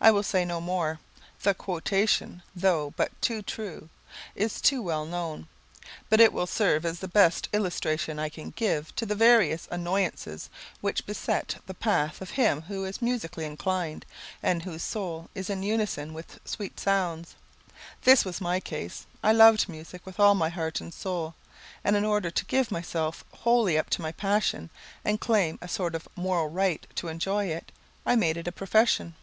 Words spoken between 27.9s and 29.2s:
I made it a profession.